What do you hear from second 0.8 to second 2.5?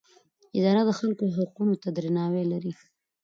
د خلکو حقونو ته درناوی